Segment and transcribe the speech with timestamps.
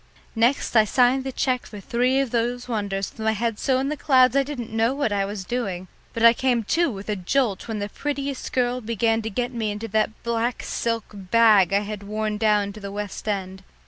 [0.35, 3.89] Next I signed the cheque for three of those wonders with my head so in
[3.89, 7.15] the clouds I didn't know what I was doing, but I came to with a
[7.15, 11.81] jolt when the prettiest girl began to get me into that black silk bag I
[11.81, 13.61] had worn down to the West End.